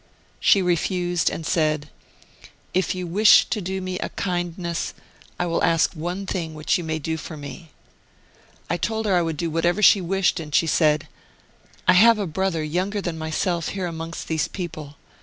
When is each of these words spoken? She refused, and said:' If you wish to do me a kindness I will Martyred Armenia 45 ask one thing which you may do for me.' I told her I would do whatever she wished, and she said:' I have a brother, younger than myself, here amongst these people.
She 0.39 0.63
refused, 0.63 1.29
and 1.29 1.45
said:' 1.45 1.91
If 2.73 2.95
you 2.95 3.05
wish 3.05 3.45
to 3.47 3.61
do 3.61 3.81
me 3.81 3.99
a 3.99 4.09
kindness 4.09 4.95
I 5.37 5.45
will 5.45 5.59
Martyred 5.59 5.63
Armenia 5.65 5.77
45 5.79 5.89
ask 5.91 5.93
one 5.93 6.25
thing 6.25 6.53
which 6.55 6.77
you 6.79 6.83
may 6.83 6.97
do 6.97 7.17
for 7.17 7.37
me.' 7.37 7.69
I 8.67 8.77
told 8.77 9.05
her 9.05 9.15
I 9.15 9.21
would 9.21 9.37
do 9.37 9.51
whatever 9.51 9.83
she 9.83 10.01
wished, 10.01 10.39
and 10.39 10.55
she 10.55 10.65
said:' 10.65 11.07
I 11.87 11.93
have 11.93 12.17
a 12.17 12.25
brother, 12.25 12.63
younger 12.63 12.99
than 12.99 13.19
myself, 13.19 13.67
here 13.69 13.85
amongst 13.85 14.27
these 14.27 14.47
people. 14.47 14.95